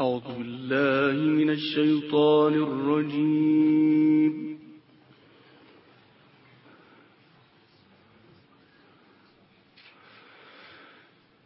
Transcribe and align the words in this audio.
أعوذ 0.00 0.28
بالله 0.38 1.12
من 1.12 1.50
الشيطان 1.50 2.54
الرجيم. 2.54 4.34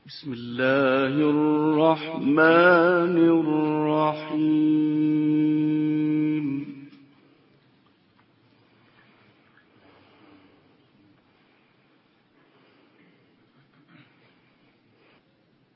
بسم 0.06 0.32
الله 0.32 1.14
الرحمن 1.34 2.38
الرحيم. 3.42 4.94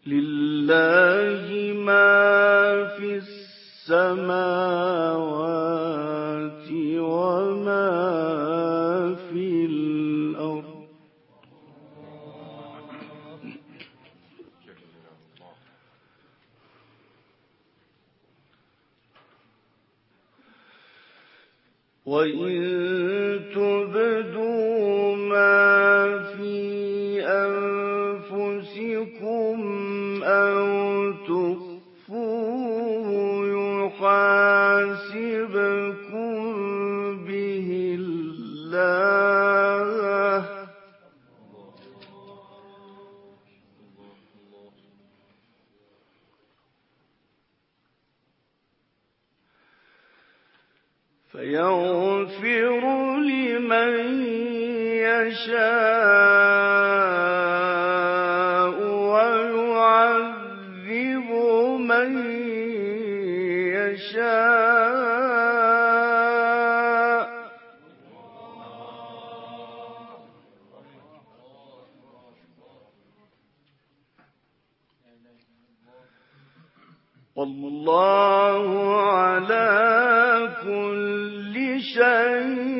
لله 0.07 1.73
ما 1.75 2.18
السماوات 3.89 5.09
وما 6.99 7.89
في 9.31 9.65
الأرض. 9.65 10.65
وإن 22.07 22.61
تبدوا 23.55 25.17
ما 25.17 25.88
يحاسبكم 33.99 35.75
به 37.27 37.69
الله. 37.99 39.19
فيغفر 51.33 52.83
لمن 53.17 53.93
يشاء 55.07 55.59
ويعذب 59.13 60.19
من 61.81 62.13
يشاء. 63.93 65.49
والله 77.39 78.67
على 79.03 79.69
كل 80.63 81.81
شيء 81.81 82.78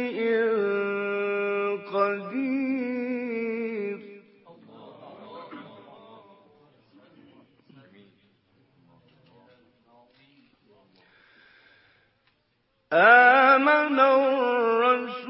آمن 12.93 14.01
الرسول 14.01 15.29